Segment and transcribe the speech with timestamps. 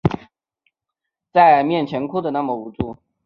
[1.31, 2.97] 在面前哭的那么无助